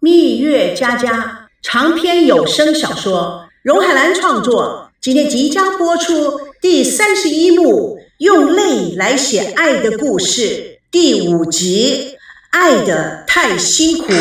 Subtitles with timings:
[0.00, 10.40] 蜜月佳佳长篇有声小说，荣海兰创作，今天即将播出第三十一幕《用泪来写爱的故事》
[10.92, 12.12] 第五集
[12.50, 14.12] 《爱的太辛苦》。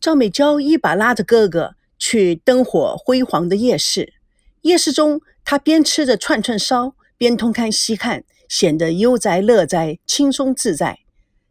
[0.00, 4.14] 赵美娇一把拉着哥哥去灯火辉煌的夜市，
[4.62, 11.00] 夜市中，她边吃着串串烧，边东看西看，显得悠哉乐哉、轻松自在。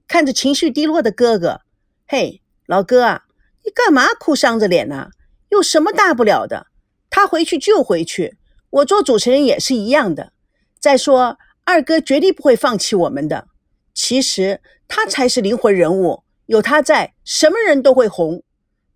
[0.07, 1.61] 看着情绪低落的哥哥，
[2.07, 3.23] 嘿，老哥啊，
[3.63, 5.09] 你干嘛哭丧着脸呢？
[5.49, 6.67] 有什么大不了的？
[7.09, 8.37] 他回去就回去，
[8.69, 10.33] 我做主持人也是一样的。
[10.79, 13.47] 再说，二哥绝对不会放弃我们的。
[13.93, 18.43] 其实他才是灵魂人物，有他在，什么人都会红。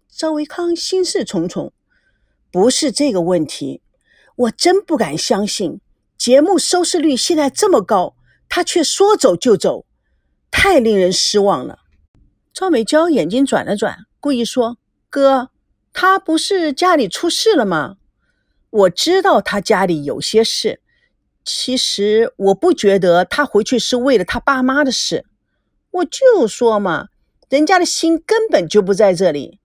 [0.09, 1.71] 赵维康心事重重，
[2.52, 3.81] 不是这个问题，
[4.35, 5.80] 我真不敢相信，
[6.17, 8.16] 节目收视率现在这么高，
[8.49, 9.85] 他却说走就走。
[10.52, 11.80] 太令人失望了。
[12.53, 14.77] 赵美娇眼睛转了转，故意说
[15.09, 15.50] ：“哥，
[15.94, 17.97] 他不是家里出事了吗？
[18.69, 20.81] 我知道他家里有些事。
[21.45, 25.25] 其实我不觉得他回去是为了他爸妈的事。
[25.91, 27.08] 我就说嘛，
[27.50, 29.59] 人家的心根本就不在这里。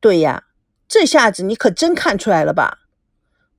[0.00, 0.44] 对呀，
[0.86, 2.80] 这下子你可真看出来了吧？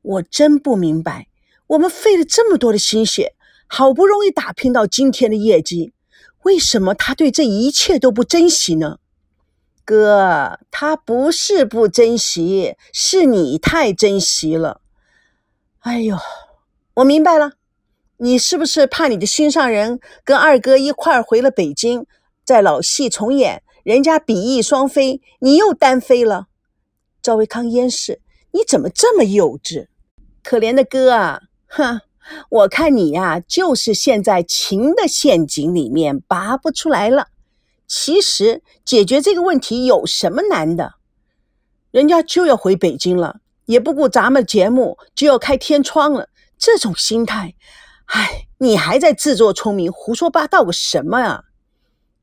[0.02, 1.27] 我真不明白，
[1.67, 3.33] 我们费了这么多的心血，
[3.67, 5.94] 好不容易打拼到今天的业绩。”
[6.45, 8.99] 为什么他对这一切都不珍惜呢？
[9.83, 14.81] 哥，他不是不珍惜，是你太珍惜了。
[15.79, 16.16] 哎呦，
[16.95, 17.53] 我明白了，
[18.17, 22.05] 你是不是怕你的心上人跟二哥一块儿回了北京，
[22.43, 26.45] 在老戏重演，人家比翼双飞，你又单飞了？
[27.23, 29.88] 赵维康烟视，你怎么这么幼稚？
[30.43, 32.01] 可怜的哥啊，哼！
[32.49, 37.27] 我看你呀，就是陷在情的陷阱里面拔不出来了。
[37.87, 40.95] 其实解决这个问题有什么难的？
[41.91, 46.29] 人家就要回北京了，也不顾咱们节目就要开天窗了。
[46.57, 47.55] 这种心态，
[48.05, 51.44] 唉，你还在自作聪明、胡说八道个什么啊？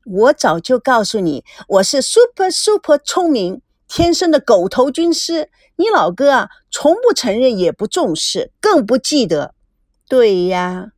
[0.05, 5.49] 我早就告诉你，我是 super super 聪明，天生的狗头军师。
[5.75, 9.55] 你老哥啊，从不承认，也不重视，更不记得。
[10.07, 10.91] 对呀，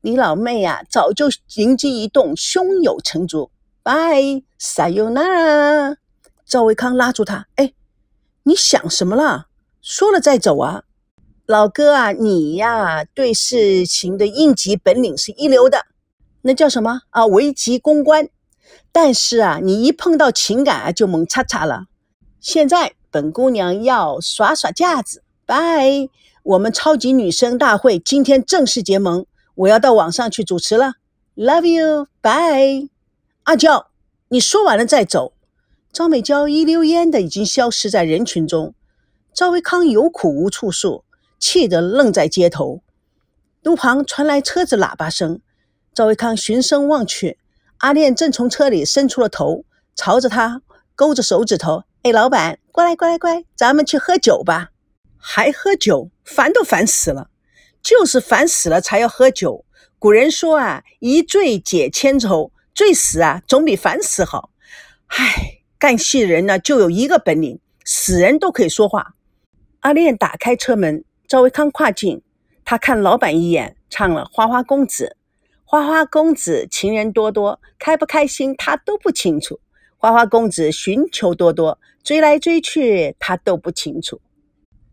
[0.00, 3.50] 你老妹呀，早就灵机一动，胸有成竹。
[3.82, 5.96] 拜，撒尤那拉。
[6.44, 7.72] 赵维康拉住他，哎，
[8.44, 9.46] 你想什么了？
[9.82, 10.84] 说了再走啊，
[11.44, 15.86] 老哥啊，你呀，对事情的应急本领是一流的，
[16.42, 17.26] 那叫什么啊？
[17.26, 18.28] 危急公关。
[18.92, 21.86] 但是啊，你一碰到情感啊，就猛叉叉了。
[22.40, 26.08] 现在本姑娘要耍耍架子，拜。
[26.46, 29.26] 我们超级女声大会今天正式结盟，
[29.56, 30.92] 我要到网上去主持了。
[31.34, 32.88] Love you, bye。
[33.42, 33.88] 阿娇，
[34.28, 35.32] 你说完了再走。
[35.92, 38.74] 张美娇一溜烟的已经消失在人群中。
[39.34, 41.02] 赵维康有苦无处诉，
[41.40, 42.80] 气得愣在街头。
[43.64, 45.40] 路旁传来车子喇叭声，
[45.92, 47.38] 赵维康循声望去，
[47.78, 49.64] 阿炼正从车里伸出了头，
[49.96, 50.62] 朝着他
[50.94, 54.70] 勾着手指头：“哎，老板，过来，过来，过来，咱们去喝酒吧。”
[55.28, 57.30] 还喝酒，烦都烦死了，
[57.82, 59.64] 就是烦死了才要喝酒。
[59.98, 64.50] 古人说啊，一醉解千愁，醉死啊总比烦死好。
[65.08, 69.16] 唉，干戏人呢就有一个本领，死人都可以说话。
[69.80, 72.22] 阿炼打开车门，赵维康跨进，
[72.64, 75.16] 他看老板一眼，唱了《花花公子》。
[75.64, 79.58] 花花公子情人多多，开不开心他都不清楚。
[79.96, 84.20] 花花公子寻求多多，追来追去他都不清楚。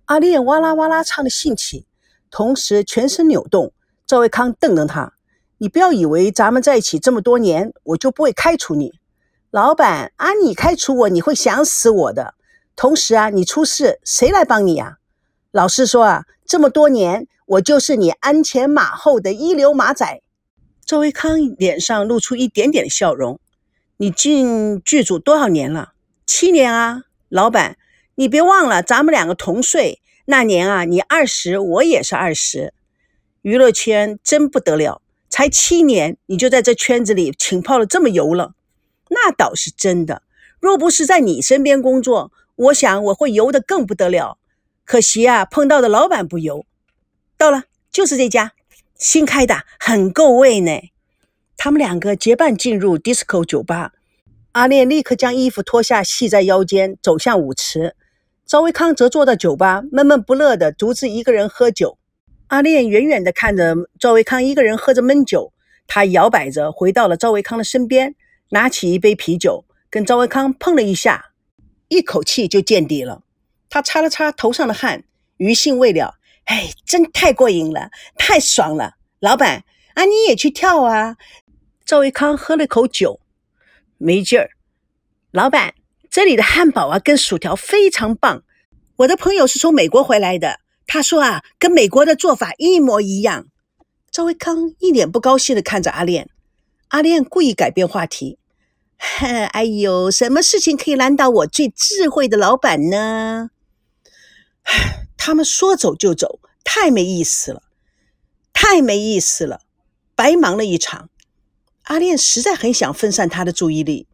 [0.06, 1.86] 阿炼哇啦哇啦唱的兴起，
[2.30, 3.74] 同时全身扭动。
[4.06, 5.14] 赵维康瞪瞪他
[5.60, 9.00] ：“你不要以为咱们在一起这么多年，我就不会开除你。
[9.50, 12.34] 老板啊，你开除我，你会想死我的。
[12.76, 14.98] 同时啊，你出事，谁来帮你啊？
[15.52, 20.22] 老实说啊，这么多年，我就是你鞍前马后的一流马仔。”
[20.86, 23.40] 赵维康脸上露出一点点的笑容
[23.98, 25.94] ：“你进剧组多少年了？
[26.26, 27.78] 七年啊，老板。”
[28.16, 32.74] 你别忘了，咱们两个同岁，那年啊，你二十，我也是二十。
[33.42, 38.54] 娱乐圈真不得了，才七年，你就在这圈子里浸泡了这么油了，
[39.10, 40.22] 那倒是真的。
[40.60, 44.38] 若不是在你身边工作，我想我会油的更不得了。
[44.86, 46.66] 可惜啊，碰到的老板不油。
[47.36, 48.54] 到了，就是这家，
[48.96, 50.72] 新开的，很够味呢。
[51.58, 53.94] 他们两个结伴进入 disco 酒吧，
[54.52, 57.96] 阿炼立刻将衣服脱下系在腰间，走向舞池。
[58.46, 61.98] 赵维康则坐在酒吧，闷闷不乐地独自一个人喝酒。
[62.48, 65.54] 阿炼远远地看着赵维康一个人喝着闷酒，
[65.88, 68.16] 他摇摆着回到了赵维康的身边，
[68.50, 71.32] 拿起一杯啤酒，跟赵维康碰了一下，
[71.88, 73.24] 一口气就见底了。
[73.70, 75.04] 他擦了擦头上的汗，
[75.38, 76.16] 余兴未了。
[76.46, 78.96] 哎，真太过瘾了，太爽了！
[79.20, 79.64] 老板
[79.96, 81.16] 啊，你也去跳啊！
[81.86, 83.22] 赵维康喝了口酒，
[83.98, 84.50] 没劲儿。
[85.32, 85.74] 老板，
[86.14, 88.44] 这里的汉堡啊，跟薯条非常棒。
[88.98, 93.48] 我的朋友是从美国回来的，他说啊，跟美国的做法一模一样。
[94.12, 96.30] 赵维康一脸不高兴的看着阿炼，
[96.90, 98.38] 阿炼故意改变话题
[99.54, 103.50] ：“哎呦，什么事情可以难倒我最智慧的老板呢？”
[105.18, 107.64] 他们说走就走，太没意思了，
[108.54, 109.62] 太没意思了，
[110.14, 111.10] 白忙了一场。
[111.86, 114.06] 阿炼实在很想分散他的注意力。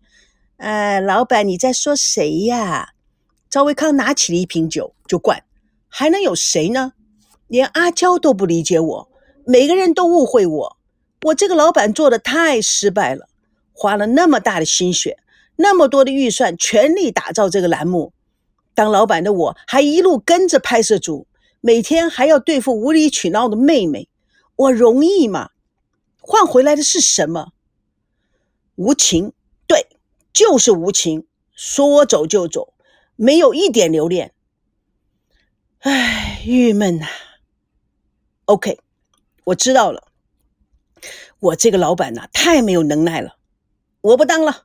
[0.60, 2.90] 哎，老板，你在说谁呀？
[3.50, 5.46] 赵维康拿起了一瓶酒就灌，
[5.88, 6.92] 还能有谁呢？
[7.48, 9.10] 连阿娇都不理解我，
[9.46, 10.78] 每个人都误会我，
[11.22, 13.30] 我这个老板做的太失败了，
[13.72, 15.20] 花了那么大的心血，
[15.56, 18.12] 那么多的预算，全力打造这个栏目。
[18.74, 21.26] 当老板的我还一路跟着拍摄组，
[21.62, 24.10] 每天还要对付无理取闹的妹妹，
[24.58, 25.52] 我容易吗？
[26.20, 27.54] 换回来的是什么？
[28.76, 29.32] 无情，
[30.40, 32.74] 就是无情，说走就走，
[33.18, 34.34] 没有一点留恋。
[35.80, 37.08] 唉，郁闷呐。
[38.46, 38.80] OK，
[39.44, 40.08] 我知道了，
[41.40, 43.36] 我这个老板呐，太没有能耐了，
[44.00, 44.64] 我不当了，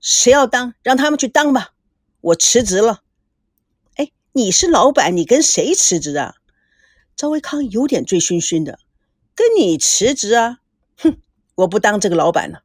[0.00, 1.74] 谁要当，让他们去当吧，
[2.22, 3.02] 我辞职了。
[3.96, 6.36] 哎你是老板，你跟谁辞职啊？
[7.14, 8.78] 赵维康有点醉醺醺的，
[9.34, 10.60] 跟你辞职啊？
[10.96, 11.18] 哼，
[11.56, 12.62] 我不当这个老板了。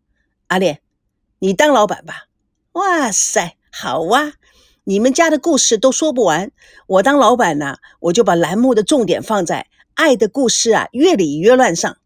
[0.47, 0.81] 阿莲，
[1.39, 2.24] 你当老板吧。
[2.75, 4.33] 哇塞，好啊！
[4.83, 6.51] 你们家的故事都说不完，
[6.87, 11.97] 我当老板呢，我就把栏目的重点放在爱的故事啊，越理越乱上。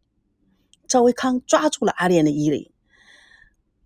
[0.88, 2.72] 赵维康抓住了阿莲的衣领，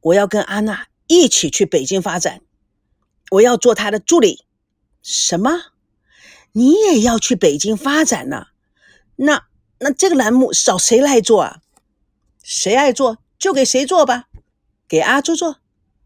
[0.01, 2.41] 我要跟安娜一起去北京发展，
[3.31, 4.43] 我要做她的助理。
[5.01, 5.51] 什么？
[6.51, 8.47] 你也要去北京发展呢？
[9.15, 9.45] 那
[9.79, 11.61] 那这个栏目找谁来做啊？
[12.43, 14.25] 谁爱做就给谁做吧，
[14.85, 15.59] 给阿朱做，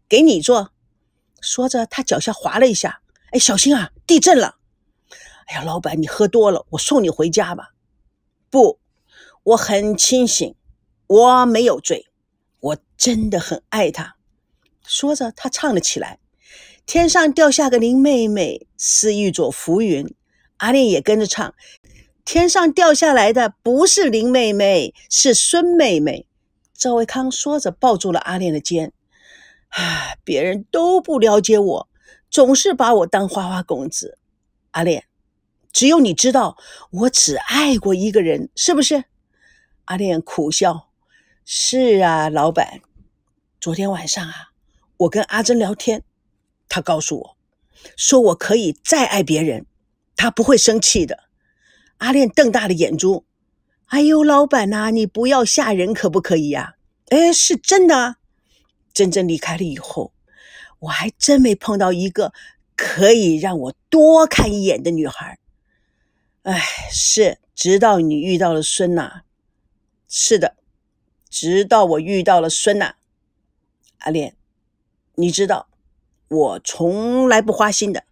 [0.08, 0.72] 给你做。
[1.40, 3.00] 说着，他脚下滑了一下。
[3.30, 4.56] 哎，小心啊，地震了！
[5.46, 7.74] 哎呀，老板，你喝多了，我送你回家吧。
[8.50, 8.78] 不，
[9.42, 10.54] 我很清醒，
[11.06, 12.06] 我没有醉，
[12.60, 14.16] 我真的很爱他。
[14.84, 16.18] 说着，他唱了起来。
[16.86, 20.14] 天上掉下个林妹妹，是一朵浮云。
[20.56, 21.54] 阿莲也跟着唱。
[22.24, 26.26] 天上掉下来的不是林妹妹，是孙妹妹。
[26.74, 28.92] 赵维康说着，抱住了阿莲的肩。
[29.68, 31.88] 啊，别人都不了解我，
[32.30, 34.18] 总是把我当花花公子。
[34.72, 35.04] 阿莲，
[35.72, 36.56] 只有你知道，
[36.90, 39.04] 我只爱过一个人，是不是？
[39.86, 40.88] 阿莲苦笑。
[41.44, 42.80] 是啊，老板。
[43.58, 44.50] 昨天晚上啊，
[44.98, 46.04] 我跟阿珍聊天。
[46.68, 47.36] 他告诉我，
[47.96, 49.64] 说我可以再爱别人，
[50.14, 51.24] 他不会生气的。
[51.96, 53.24] 阿炼瞪大了眼珠，
[53.86, 56.74] 哎呦，老板呐，你不要吓人可不可以呀？
[57.08, 58.17] 哎，是真的。
[58.98, 60.12] 真正离开了以后，
[60.80, 62.32] 我还真没碰到一个
[62.74, 65.38] 可以让我多看一眼的女孩。
[66.42, 66.60] 哎，
[66.90, 69.22] 是，直到你遇到了孙娜。
[70.08, 70.56] 是的，
[71.30, 72.96] 直到我遇到了孙娜。
[73.98, 74.34] 阿莲，
[75.14, 75.68] 你知道。
[76.26, 78.02] 我从来不花心的，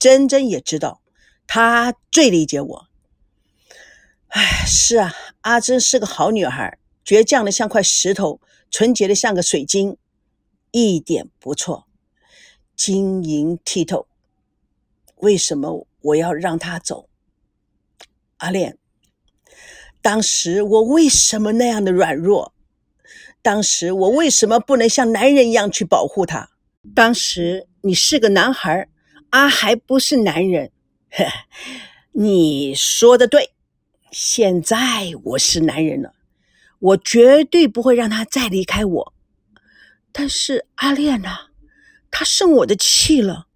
[0.00, 1.00] 珍珍也知道，
[1.46, 2.88] 她最理解我。
[4.30, 8.40] 哎，是啊，阿珍是个好女孩，倔强的像块石头，
[8.72, 9.98] 纯洁的像个水晶，
[10.70, 11.86] 一点不错，
[12.74, 14.08] 晶莹剔透。
[15.16, 17.08] 为什么我要让他走？
[18.38, 18.78] 阿莲，
[20.00, 22.54] 当时我为什么那样的软弱？
[23.42, 26.50] 当时我为什么不能像男人一样去保护他？
[26.94, 28.88] 当时你是个男孩，
[29.30, 30.72] 阿还不是男人。
[31.10, 31.26] 呵
[32.12, 33.52] 你说的对，
[34.10, 36.14] 现在我是男人了，
[36.82, 39.14] 我绝对不会让他再离开我。
[40.12, 41.50] 但是阿恋呐，
[42.10, 43.46] 他生我的气了，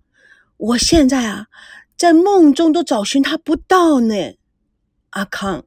[0.57, 1.49] 我现在啊，
[1.97, 4.15] 在梦中都找寻他不到呢。
[5.11, 5.65] 阿康，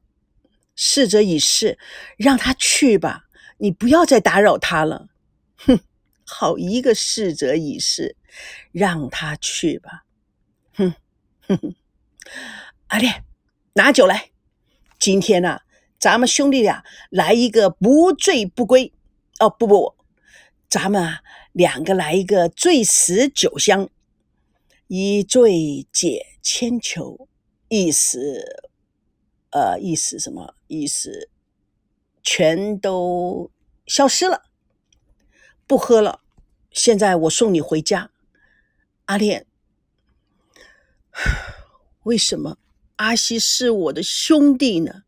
[0.74, 1.78] 逝者已逝，
[2.16, 3.24] 让他去吧，
[3.58, 5.08] 你不要再打扰他了。
[5.56, 5.80] 哼。
[6.32, 8.14] 好一个逝者已逝，
[8.70, 10.04] 让他去吧。
[10.72, 10.94] 哼
[11.48, 11.74] 哼哼，
[12.86, 13.24] 阿恋，
[13.74, 14.30] 拿酒来。
[15.00, 15.62] 今天呢，
[16.00, 18.92] 咱们兄弟俩来一个不醉不归。
[19.38, 19.94] 哦，不不，
[20.68, 21.20] 咱们啊
[21.52, 23.90] 两个来一个醉死酒香，
[24.86, 27.28] 一醉解千愁，
[27.68, 28.62] 一时，
[29.50, 30.54] 呃，一死什么？
[30.68, 31.28] 一死
[32.22, 33.50] 全都
[33.86, 34.44] 消失了。
[35.66, 36.20] 不喝了，
[36.70, 38.10] 现在我送你回家。
[39.04, 39.46] 阿恋，
[42.04, 42.56] 为什么
[42.96, 45.02] 阿西是我的兄弟呢？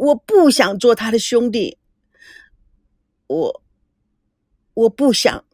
[0.00, 1.76] 我不想做他的兄弟。
[3.26, 3.62] 我，
[4.72, 5.44] 我不想，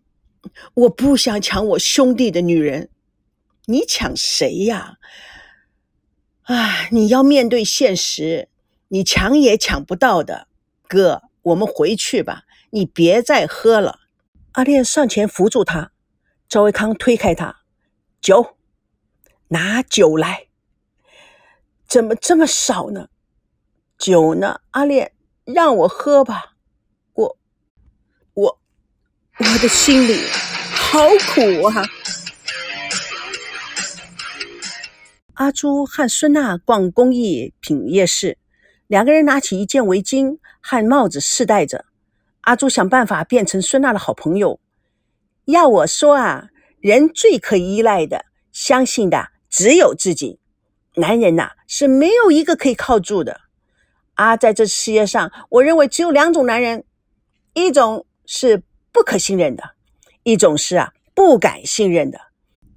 [0.74, 2.88] 我不想抢我兄弟的女人。
[3.64, 4.98] 你抢谁呀？
[6.42, 6.88] 啊！
[6.92, 8.48] 你要面对现实，
[8.88, 10.46] 你抢也抢不到的。
[10.86, 14.02] 哥，我们回去吧，你别再喝了。
[14.52, 15.90] 阿烈上前扶住他，
[16.48, 17.62] 赵维康推开他，
[18.20, 18.56] 酒，
[19.48, 20.46] 拿酒来。
[21.88, 23.08] 怎么这么少呢？
[23.98, 24.60] 酒呢？
[24.72, 25.12] 阿烈，
[25.44, 26.54] 让我喝吧。
[27.14, 27.38] 我，
[28.34, 28.58] 我，
[29.38, 30.20] 我的心里
[30.74, 31.82] 好苦啊。
[35.34, 38.38] 阿朱和孙娜逛工艺品夜市，
[38.86, 41.86] 两个人拿起一件围巾和帽子试戴着。
[42.42, 44.60] 阿朱想办法变成孙娜的好朋友。
[45.46, 46.48] 要我说啊，
[46.80, 50.38] 人最可依赖的、相信的只有自己。
[50.94, 53.40] 男人呐，是没有一个可以靠住的。
[54.16, 56.84] 啊，在这世界上，我认为只有两种男人：
[57.54, 59.62] 一种是不可信任的，
[60.24, 62.18] 一种是啊不敢信任的。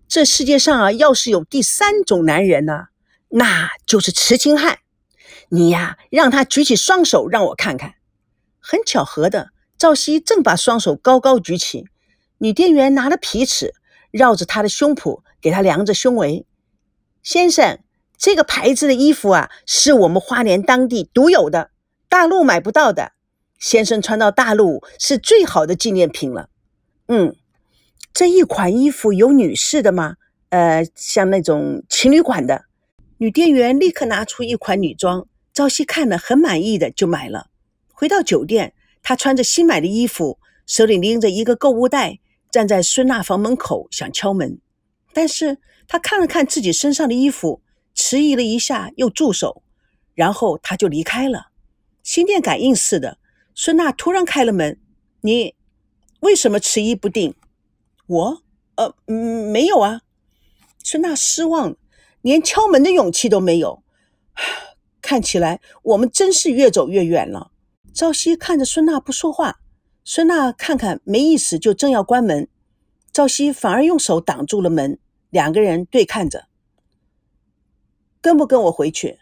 [0.07, 2.87] 这世界上啊，要是有第三种男人呢，
[3.29, 4.79] 那就是痴情汉。
[5.49, 7.95] 你呀，让他举起双手让我看看。
[8.59, 11.85] 很巧合的，赵熙正把双手高高举起，
[12.39, 13.73] 女店员拿了皮尺，
[14.11, 16.45] 绕着他的胸脯给他量着胸围。
[17.23, 17.79] 先生，
[18.19, 21.71] 这个牌子的衣服啊，是我们花莲当地独有的，
[22.09, 23.13] 大陆买不到的。
[23.57, 26.49] 先生穿到大陆是最好的纪念品了。
[27.07, 27.35] 嗯。
[28.11, 30.15] 这一款衣服有女士的吗？
[30.49, 32.65] 呃，像那种情侣款的。
[33.19, 37.47] 女店员立刻拿出一款女装，朝夕看了很满意的就买了。
[37.93, 38.73] 回到酒店，
[39.03, 42.19] 她穿着新买的衣服，手里拎着一个购物袋，
[42.51, 44.59] 站在孙娜房门口想敲门，
[45.13, 47.61] 但是她看了看自己身上的衣服，
[47.93, 49.63] 迟疑了一下又住手，
[50.13, 51.47] 然后他就离开了。
[52.03, 53.17] 心电感应似的，
[53.53, 54.79] 孙娜突然开了门
[55.21, 55.55] ：“你
[56.21, 57.35] 为什么迟疑不定？”
[58.07, 58.41] 我，
[58.75, 60.01] 呃，嗯，没有啊。
[60.83, 61.75] 孙娜失望，
[62.21, 63.83] 连敲门的勇气都没有。
[65.01, 67.51] 看起来我们真是越走越远了。
[67.93, 69.59] 赵熙看着孙娜不说话，
[70.03, 72.47] 孙娜看看没意思，就正要关门，
[73.11, 74.97] 赵熙反而用手挡住了门。
[75.29, 76.47] 两个人对看着，
[78.21, 79.19] 跟不跟我回去？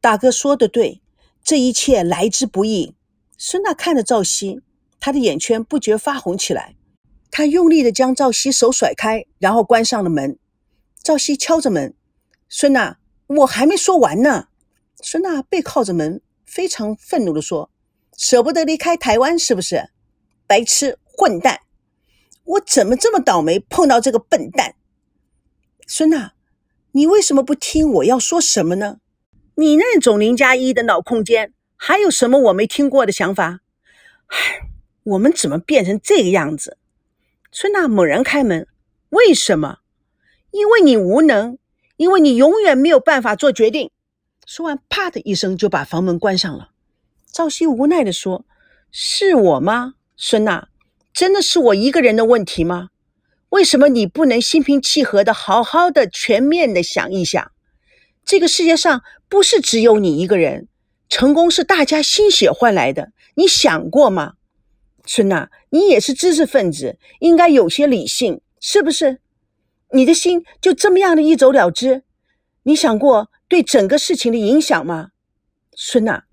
[0.00, 1.02] 大哥说的对，
[1.42, 2.94] 这一切来之不易。
[3.36, 4.60] 孙娜看着赵熙，
[5.00, 6.76] 她的眼圈不觉发红起来。
[7.30, 10.38] 他用力的将赵熙手甩开，然后关上了门。
[11.02, 11.92] 赵熙敲着门
[12.48, 14.46] ：“孙娜，我还没说完呢。”
[15.02, 17.72] 孙娜背靠着门，非常愤怒的说
[18.16, 19.90] ：“舍不得离开台湾是不是？
[20.46, 21.62] 白痴混蛋！
[22.44, 24.76] 我怎么这么倒霉，碰到这个笨蛋？”
[25.88, 26.33] 孙娜，
[26.96, 28.98] 你为什么不听我要说什么呢？
[29.56, 33.62] 你那种零加一的脑空间，还有什么我没听过的想法？
[34.28, 34.68] 唉，
[35.02, 36.78] 我们怎么变成这个样子？
[37.50, 38.68] 孙娜猛然开门，
[39.08, 39.78] 为什么？
[40.52, 41.58] 因为你无能，
[41.96, 43.90] 因为你永远没有办法做决定。
[44.46, 46.70] 说完，啪的一声就把房门关上了。
[47.32, 48.46] 赵熙无奈地说
[48.92, 49.94] ：“是我吗？
[50.16, 50.68] 孙娜，
[51.12, 52.90] 真的是我一个人的问题吗？
[53.50, 57.52] 为什么你不能心平气和的、好好的、全面的想一想？
[58.24, 60.68] 这个世界上不是只有你一个人，
[61.08, 64.34] 成功是大家心血换来的，你想过吗？”
[65.06, 69.20] 孙娜，你也是知识分子，应该有些理性，是不是？
[69.90, 72.02] 你的心就这么样的一走了之？
[72.62, 75.10] 你想过对整个事情的影响吗？
[75.76, 76.24] 孙娜，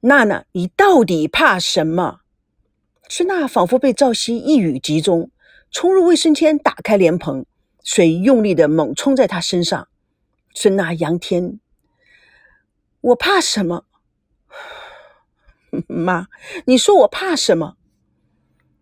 [0.00, 2.20] 娜娜，你到底怕什么？
[3.10, 5.30] 孙娜仿佛被赵熙一语击中，
[5.70, 7.44] 冲入卫生间，打开莲蓬，
[7.84, 9.88] 水用力的猛冲在她身上。
[10.54, 11.60] 孙娜仰天，
[13.00, 13.84] 我怕什么？
[15.86, 16.28] 妈，
[16.64, 17.76] 你说我怕什么？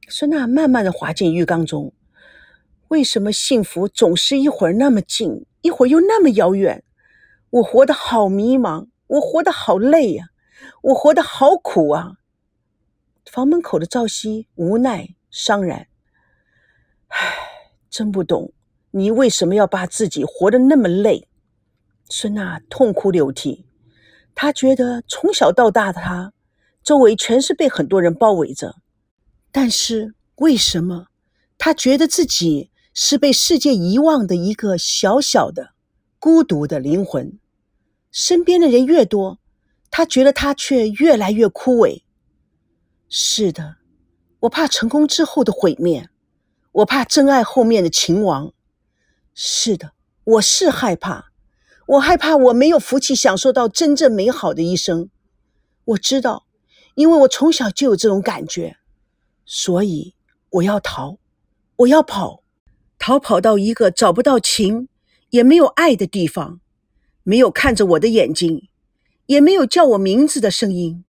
[0.09, 1.93] 孙娜慢慢的滑进浴缸中。
[2.89, 6.85] 为什么幸福总是一会儿那么近，一会儿又那么遥远？
[7.51, 10.29] 我活得好迷茫，我活得好累呀，
[10.83, 12.13] 我活得好苦啊！
[13.25, 15.89] 房门口的赵熙无奈伤然，
[17.09, 17.37] 唉，
[17.91, 18.53] 真不懂
[18.91, 21.29] 你为什么要把自己活得那么累。
[22.09, 23.67] 孙娜痛哭流涕，
[24.35, 26.33] 她觉得从小到大的她。
[26.83, 28.77] 周围全是被很多人包围着，
[29.51, 31.09] 但是为什么
[31.59, 35.71] 他觉得自己是被世界遗忘的一个小小的、
[36.21, 37.41] 孤独的灵魂？
[38.13, 39.41] 身边的人越多，
[39.91, 42.05] 他觉得他却越来越枯萎。
[43.09, 43.79] 是的，
[44.39, 46.09] 我怕成功之后的毁灭，
[46.77, 48.53] 我怕真爱后面的秦王。
[49.35, 49.93] 是的，
[50.25, 51.31] 我是害怕，
[51.87, 55.09] 我害怕我没有福气享受到真正美好的一生。
[55.85, 56.47] 我知道，
[56.95, 58.77] 因为我从小就有这种感觉，
[59.47, 60.15] 所以
[60.51, 61.17] 我要逃，
[61.77, 62.43] 我要跑，
[62.99, 64.89] 逃跑到一个找不到情，
[65.31, 66.61] 也没有爱的地方，
[67.23, 68.69] 没有看着我的眼睛，
[69.25, 71.05] 也没有叫我名字的声音。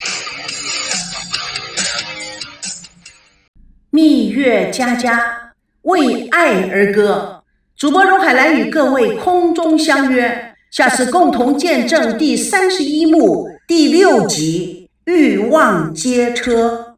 [3.90, 5.41] 蜜月佳佳
[5.82, 7.42] 为爱而歌。
[7.76, 16.86] 主播荣海兰与各位空中相约，下次共同见证第三十一幕第六集《欲望街车》。